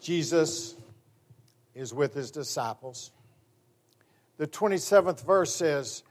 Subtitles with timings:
[0.00, 0.74] Jesus
[1.74, 3.12] is with his disciples.
[4.38, 6.02] The 27th verse says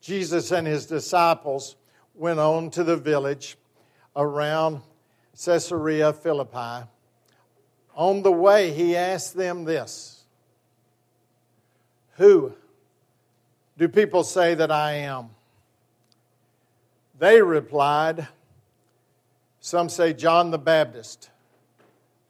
[0.00, 1.76] Jesus and his disciples
[2.14, 3.56] went on to the village
[4.14, 4.80] around
[5.44, 6.88] Caesarea Philippi.
[7.94, 10.24] On the way, he asked them this
[12.16, 12.54] Who
[13.76, 15.30] do people say that I am?
[17.18, 18.28] They replied,
[19.60, 21.30] Some say John the Baptist,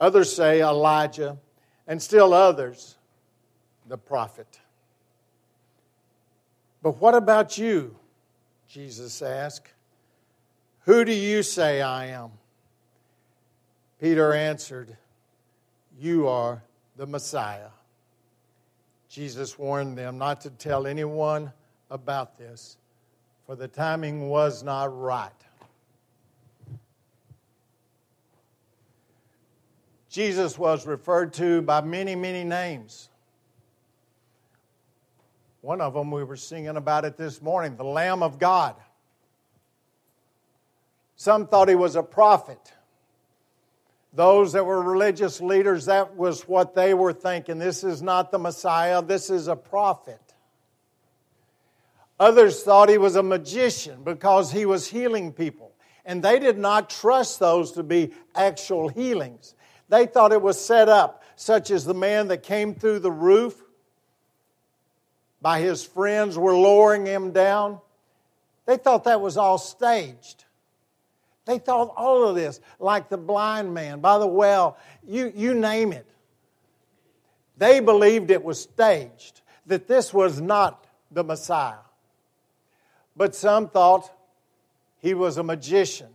[0.00, 1.38] others say Elijah,
[1.86, 2.96] and still others,
[3.88, 4.60] the prophet.
[6.82, 7.96] But what about you?
[8.68, 9.73] Jesus asked.
[10.84, 12.30] Who do you say I am?
[14.01, 14.96] Peter answered,
[15.98, 16.62] You are
[16.96, 17.70] the Messiah.
[19.09, 21.52] Jesus warned them not to tell anyone
[21.90, 22.76] about this,
[23.46, 25.30] for the timing was not right.
[30.16, 33.11] Jesus was referred to by many, many names.
[35.60, 38.77] One of them we were singing about it this morning the Lamb of God.
[41.16, 42.73] Some thought he was a prophet.
[44.15, 47.59] Those that were religious leaders, that was what they were thinking.
[47.59, 50.23] This is not the Messiah, this is a prophet.
[52.18, 55.74] Others thought he was a magician because he was healing people.
[56.07, 59.55] And they did not trust those to be actual healings.
[59.88, 63.62] They thought it was set up, such as the man that came through the roof
[65.41, 67.81] by his friends were lowering him down.
[68.65, 70.44] They thought that was all staged.
[71.44, 74.76] They thought all of this, like the blind man by the well,
[75.06, 76.06] you, you name it.
[77.56, 81.76] They believed it was staged, that this was not the Messiah.
[83.16, 84.10] But some thought
[84.98, 86.09] he was a magician.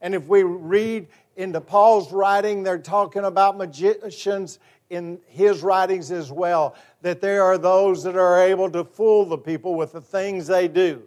[0.00, 4.58] And if we read into Paul's writing, they're talking about magicians
[4.90, 9.38] in his writings as well, that there are those that are able to fool the
[9.38, 11.02] people with the things they do.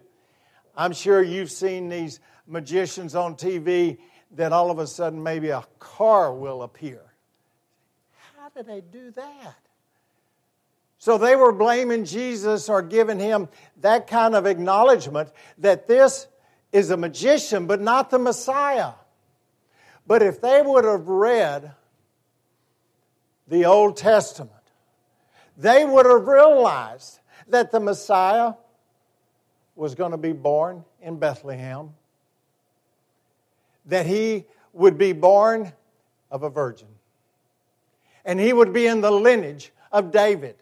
[0.76, 3.98] I'm sure you've seen these magicians on TV
[4.32, 7.00] that all of a sudden maybe a car will appear.
[8.36, 9.56] How do they do that?
[10.98, 13.48] So they were blaming Jesus or giving him
[13.80, 16.26] that kind of acknowledgement that this
[16.72, 18.92] is a magician, but not the Messiah.
[20.06, 21.72] But if they would have read
[23.48, 24.52] the Old Testament,
[25.56, 27.18] they would have realized
[27.48, 28.54] that the Messiah
[29.74, 31.90] was going to be born in Bethlehem
[33.86, 35.72] that he would be born
[36.30, 36.88] of a virgin.
[38.24, 40.56] And he would be in the lineage of David.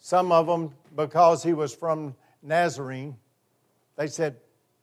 [0.00, 3.16] Some of them, because he was from Nazarene,
[3.96, 4.36] they said,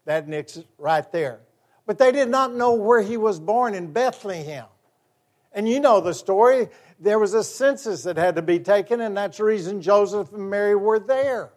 [0.06, 1.42] that Nick's right there.
[1.90, 4.68] But they did not know where he was born in Bethlehem.
[5.54, 6.68] And you know the story.
[7.00, 10.52] There was a census that had to be taken, and that's the reason Joseph and
[10.52, 11.50] Mary were there.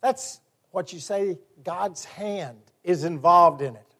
[0.00, 0.40] That's
[0.70, 3.94] what you say God's hand is involved in it.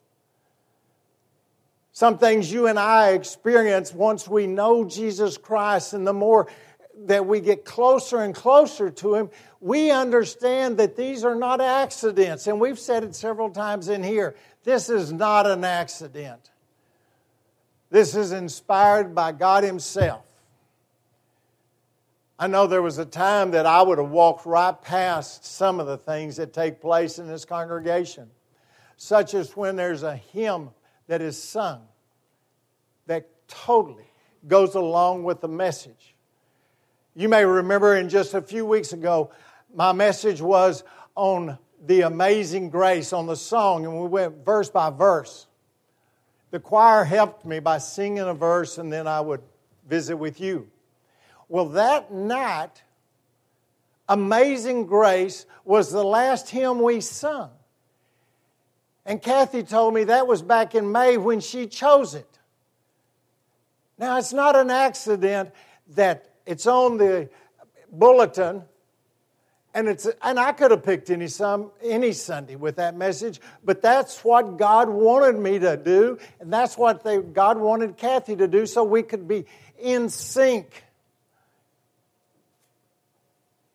[1.92, 6.48] Some things you and I experience once we know Jesus Christ, and the more
[7.04, 12.47] that we get closer and closer to Him, we understand that these are not accidents.
[12.47, 16.50] And we've said it several times in here this is not an accident.
[17.91, 20.26] This is inspired by God Himself.
[22.38, 25.87] I know there was a time that I would have walked right past some of
[25.87, 28.31] the things that take place in this congregation
[29.03, 30.69] such as when there's a hymn
[31.06, 31.81] that is sung
[33.06, 34.04] that totally
[34.47, 36.15] goes along with the message.
[37.16, 39.32] You may remember in just a few weeks ago,
[39.75, 40.84] my message was
[41.15, 45.46] on the amazing grace, on the song, and we went verse by verse.
[46.50, 49.42] The choir helped me by singing a verse, and then I would
[49.88, 50.68] visit with you.
[51.48, 52.82] Well, that night,
[54.08, 57.50] Amazing Grace was the last hymn we sung.
[59.06, 62.38] And Kathy told me that was back in May when she chose it.
[63.98, 65.53] Now, it's not an accident
[65.94, 67.28] that it's on the
[67.92, 68.62] bulletin,
[69.75, 73.83] and, it's, and I could have picked any, some, any Sunday with that message, but
[73.83, 78.49] that's what God wanted me to do, and that's what they, God wanted Kathy to
[78.49, 79.47] do so we could be
[79.78, 80.84] in sync.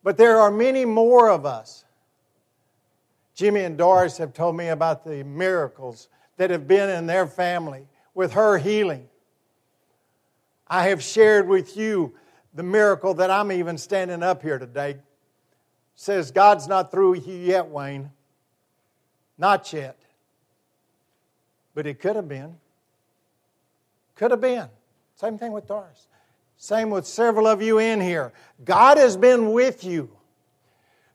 [0.04, 1.86] But there are many more of us
[3.36, 6.08] Jimmy and Doris have told me about the miracles
[6.38, 9.10] that have been in their family with her healing.
[10.68, 12.16] I have shared with you
[12.54, 14.98] the miracle that I'm even standing up here today.
[15.96, 18.12] Says God's not through with you yet, Wayne.
[19.38, 19.98] Not yet.
[21.74, 22.56] But it could have been.
[24.16, 24.68] Could have been.
[25.16, 26.08] Same thing with Doris.
[26.58, 28.34] Same with several of you in here.
[28.64, 30.10] God has been with you.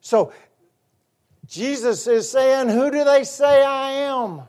[0.01, 0.33] So
[1.47, 4.43] Jesus is saying, Who do they say I am?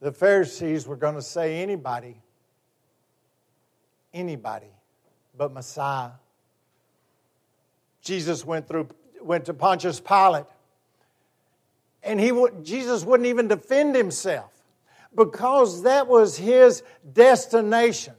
[0.00, 2.16] The Pharisees were going to say anybody,
[4.14, 4.70] anybody
[5.36, 6.10] but Messiah.
[8.02, 8.88] Jesus went through
[9.22, 10.46] went to Pontius Pilate.
[12.02, 12.32] And he
[12.62, 14.50] Jesus wouldn't even defend himself
[15.14, 16.82] because that was his
[17.12, 18.14] destination.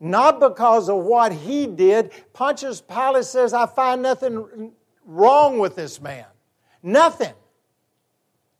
[0.00, 2.12] Not because of what he did.
[2.32, 4.72] Pontius Pilate says, I find nothing
[5.04, 6.26] wrong with this man.
[6.82, 7.34] Nothing.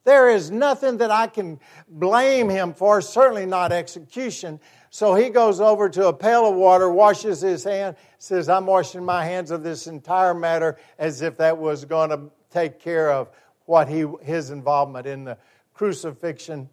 [0.05, 4.59] There is nothing that I can blame him for, certainly not execution.
[4.91, 9.05] So he goes over to a pail of water, washes his hand, says, I'm washing
[9.05, 13.31] my hands of this entire matter as if that was going to take care of
[13.67, 15.37] what he, his involvement in the
[15.75, 16.71] crucifixion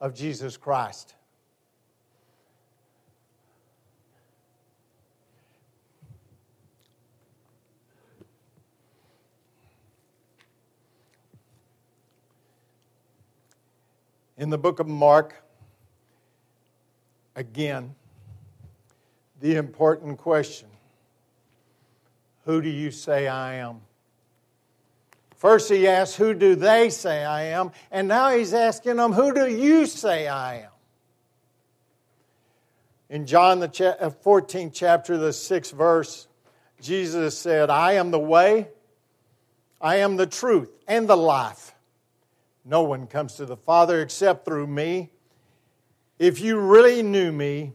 [0.00, 1.14] of Jesus Christ.
[14.38, 15.34] In the book of Mark,
[17.38, 17.94] again,
[19.40, 20.68] the important question
[22.44, 23.80] Who do you say I am?
[25.36, 27.70] First, he asks, Who do they say I am?
[27.92, 30.70] And now he's asking them, Who do you say I am?
[33.08, 36.26] In John, the 14th uh, chapter, the 6th verse,
[36.80, 38.68] Jesus said, I am the way,
[39.80, 41.74] I am the truth, and the life.
[42.64, 45.10] No one comes to the Father except through me.
[46.18, 47.72] If you really knew me,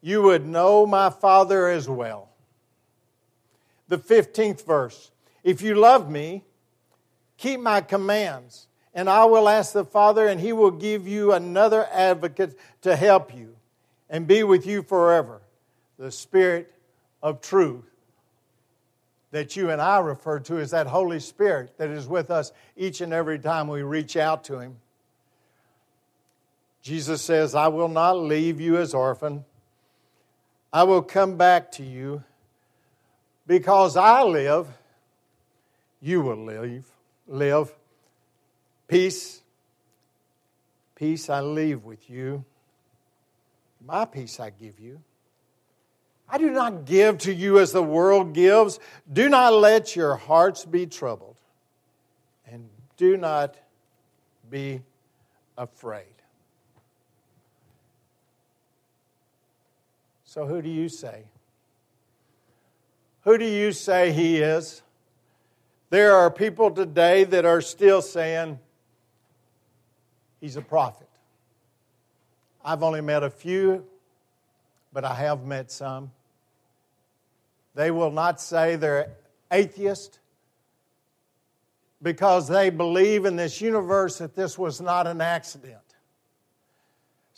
[0.00, 2.28] you would know my Father as well.
[3.88, 5.10] The 15th verse
[5.42, 6.44] If you love me,
[7.36, 11.86] keep my commands, and I will ask the Father, and he will give you another
[11.90, 13.56] advocate to help you
[14.08, 15.42] and be with you forever
[15.98, 16.72] the Spirit
[17.22, 17.84] of truth
[19.32, 23.00] that you and I refer to as that Holy Spirit that is with us each
[23.00, 24.76] and every time we reach out to Him.
[26.86, 29.44] Jesus says, I will not leave you as orphan.
[30.72, 32.22] I will come back to you.
[33.44, 34.68] Because I live,
[36.00, 36.84] you will live.
[37.26, 37.74] Live.
[38.86, 39.42] Peace.
[40.94, 42.44] Peace I leave with you.
[43.84, 45.00] My peace I give you.
[46.28, 48.78] I do not give to you as the world gives.
[49.12, 51.36] Do not let your hearts be troubled,
[52.46, 53.56] and do not
[54.48, 54.82] be
[55.58, 56.15] afraid.
[60.26, 61.22] So, who do you say?
[63.22, 64.82] Who do you say he is?
[65.90, 68.58] There are people today that are still saying
[70.40, 71.08] he's a prophet.
[72.64, 73.84] I've only met a few,
[74.92, 76.10] but I have met some.
[77.76, 79.12] They will not say they're
[79.52, 80.18] atheist
[82.02, 85.85] because they believe in this universe that this was not an accident.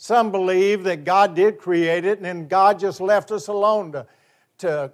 [0.01, 4.07] Some believe that God did create it and then God just left us alone to,
[4.59, 4.93] to,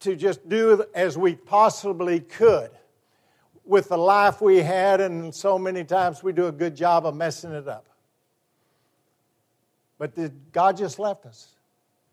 [0.00, 2.72] to just do as we possibly could
[3.64, 7.14] with the life we had, and so many times we do a good job of
[7.14, 7.86] messing it up.
[9.96, 11.54] But God just left us.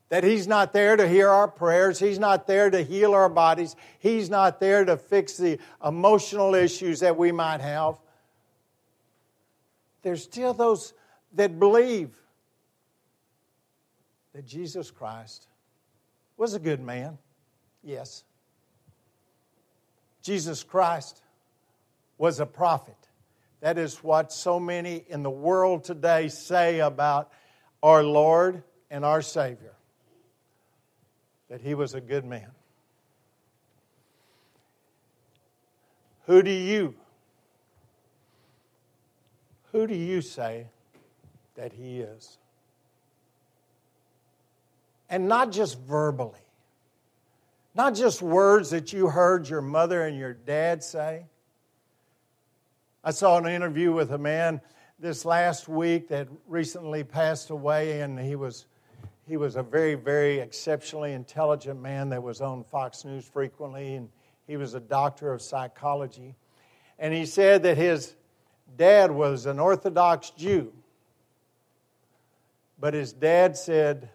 [0.09, 1.97] That He's not there to hear our prayers.
[1.97, 3.75] He's not there to heal our bodies.
[3.97, 7.95] He's not there to fix the emotional issues that we might have.
[10.03, 10.93] There's still those
[11.33, 12.11] that believe
[14.33, 15.47] that Jesus Christ
[16.37, 17.17] was a good man.
[17.83, 18.23] Yes.
[20.21, 21.21] Jesus Christ
[22.17, 22.95] was a prophet.
[23.61, 27.31] That is what so many in the world today say about
[27.81, 29.73] our Lord and our Savior
[31.49, 32.51] that he was a good man.
[36.25, 36.93] Who do you
[39.71, 40.67] who do you say
[41.57, 42.37] that he is?
[45.09, 46.39] And not just verbally.
[47.75, 51.25] Not just words that you heard your mother and your dad say.
[53.03, 54.61] I saw an interview with a man
[54.99, 58.65] this last week that recently passed away, and he was
[59.27, 64.09] he was a very, very exceptionally intelligent man that was on Fox News frequently, and
[64.47, 66.33] he was a doctor of psychology.
[66.97, 68.15] And he said that his
[68.77, 70.71] dad was an Orthodox Jew.
[72.79, 74.09] But his dad said,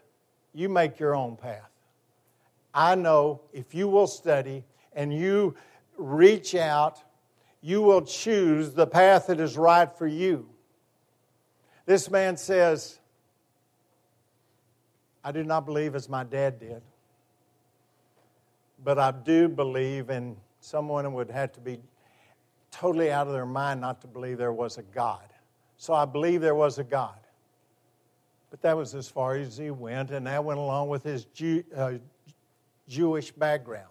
[0.53, 1.71] You make your own path.
[2.75, 5.55] I know if you will study and you
[5.97, 7.03] reach out,
[7.61, 10.49] you will choose the path that is right for you.
[11.87, 12.99] This man says,
[15.25, 16.83] I do not believe as my dad did,
[18.83, 21.79] but I do believe, and someone would have to be
[22.73, 25.23] totally out of their mind not to believe there was a God.
[25.77, 27.19] So I believe there was a God.
[28.53, 31.65] But that was as far as he went, and that went along with his Jew,
[31.75, 31.95] uh,
[32.87, 33.89] Jewish background.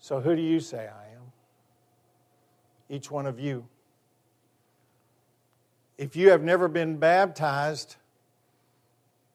[0.00, 1.30] So, who do you say I am?
[2.88, 3.68] Each one of you.
[5.98, 7.96] If you have never been baptized,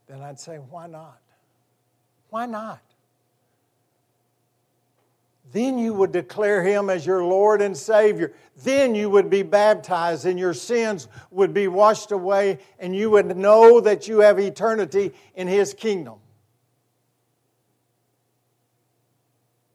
[0.08, 1.22] then I'd say, why not?
[2.32, 2.82] Why not?
[5.52, 8.34] Then you would declare him as your Lord and Savior.
[8.64, 13.36] Then you would be baptized and your sins would be washed away and you would
[13.38, 16.16] know that you have eternity in his kingdom.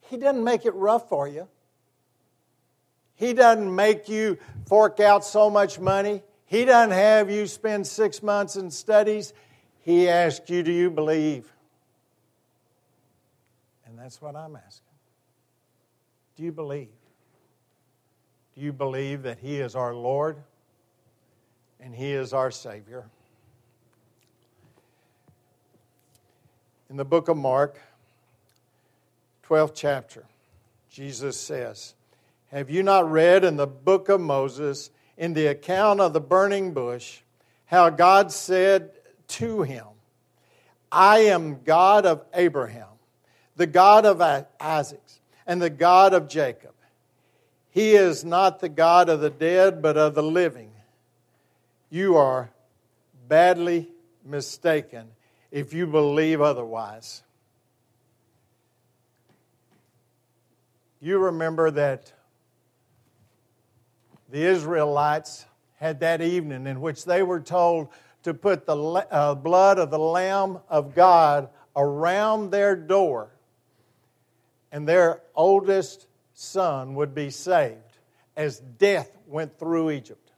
[0.09, 1.49] He doesn't make it rough for you.
[3.15, 6.23] He doesn't make you fork out so much money.
[6.47, 9.35] He doesn't have you spend six months in studies.
[9.81, 11.53] He asks you, Do you believe?
[13.87, 14.88] And that's what I'm asking.
[16.39, 16.87] Do you believe?
[18.55, 20.37] Do you believe that He is our Lord
[21.81, 23.07] and He is our Savior?
[26.89, 27.81] In the book of Mark,
[29.49, 30.27] 12th chapter,
[30.89, 31.97] Jesus says,
[32.53, 36.73] Have you not read in the book of Moses, in the account of the burning
[36.73, 37.19] bush,
[37.67, 38.93] how God said
[39.27, 39.87] to him,
[40.93, 42.87] I am God of Abraham,
[43.57, 44.23] the God of
[44.61, 45.03] Isaac,
[45.49, 46.75] and the God of Jacob.
[47.71, 50.71] He is not the God of the dead, but of the living.
[51.91, 52.51] You are
[53.27, 53.89] badly
[54.25, 55.09] mistaken
[55.51, 57.23] if you believe otherwise.
[61.01, 62.13] You remember that
[64.29, 67.89] the Israelites had that evening in which they were told
[68.25, 73.31] to put the uh, blood of the Lamb of God around their door
[74.71, 77.99] and their oldest son would be saved
[78.37, 80.33] as death went through Egypt.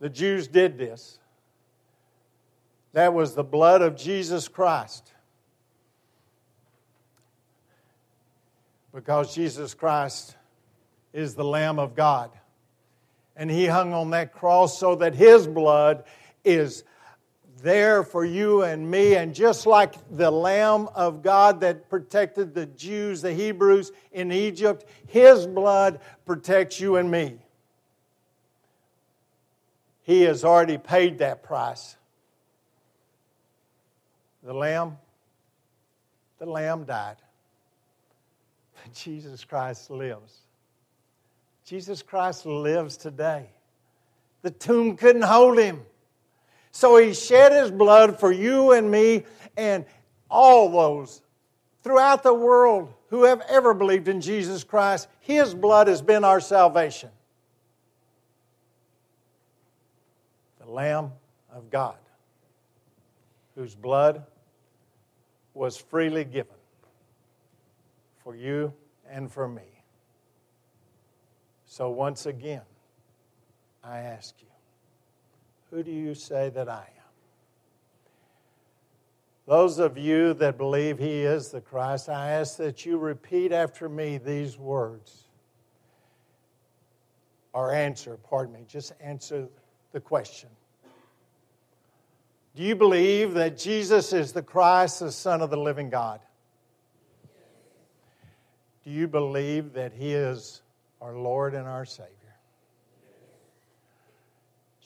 [0.00, 1.18] The Jews did this.
[2.92, 5.12] That was the blood of Jesus Christ.
[8.92, 10.36] Because Jesus Christ
[11.12, 12.30] is the Lamb of God.
[13.36, 16.04] And He hung on that cross so that His blood
[16.44, 16.82] is
[17.62, 19.14] there for you and me.
[19.14, 24.84] And just like the Lamb of God that protected the Jews, the Hebrews in Egypt,
[25.06, 27.38] His blood protects you and me.
[30.02, 31.96] He has already paid that price.
[34.42, 34.96] The Lamb,
[36.38, 37.16] the Lamb died.
[38.94, 40.38] Jesus Christ lives.
[41.64, 43.46] Jesus Christ lives today.
[44.42, 45.82] The tomb couldn't hold him.
[46.72, 49.24] So he shed his blood for you and me
[49.56, 49.84] and
[50.30, 51.22] all those
[51.82, 55.08] throughout the world who have ever believed in Jesus Christ.
[55.20, 57.10] His blood has been our salvation.
[60.60, 61.12] The Lamb
[61.52, 61.96] of God,
[63.56, 64.24] whose blood
[65.54, 66.54] was freely given
[68.22, 68.72] for you
[69.10, 69.62] and for me.
[71.66, 72.62] So once again,
[73.82, 74.49] I ask you,
[75.70, 77.00] who do you say that I am?
[79.46, 83.88] Those of you that believe he is the Christ, I ask that you repeat after
[83.88, 85.24] me these words.
[87.52, 89.48] Or answer, pardon me, just answer
[89.92, 90.48] the question.
[92.54, 96.20] Do you believe that Jesus is the Christ, the Son of the living God?
[98.84, 100.62] Do you believe that he is
[101.00, 102.19] our Lord and our Savior?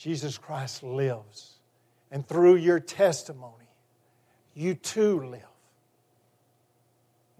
[0.04, 1.54] Jesus Christ lives.
[2.10, 3.70] And through your testimony,
[4.52, 5.40] you too live.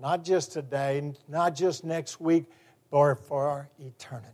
[0.00, 2.47] Not just today, not just next week,
[2.90, 4.33] but for eternity.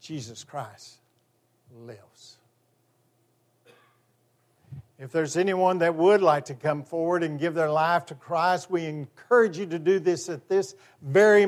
[0.00, 0.96] Jesus Christ
[1.78, 2.38] lives.
[4.98, 8.70] If there's anyone that would like to come forward and give their life to Christ,
[8.70, 11.40] we encourage you to do this at this very